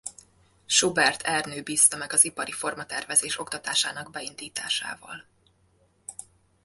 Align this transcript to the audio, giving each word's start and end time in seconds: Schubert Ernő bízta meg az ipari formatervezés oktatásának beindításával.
Schubert 0.65 1.21
Ernő 1.21 1.61
bízta 1.61 1.97
meg 1.97 2.13
az 2.13 2.25
ipari 2.25 2.51
formatervezés 2.51 3.39
oktatásának 3.39 4.11
beindításával. 4.11 5.25